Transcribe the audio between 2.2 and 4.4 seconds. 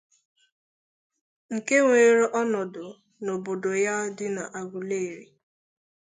ọnọdụ n'obodo ya dị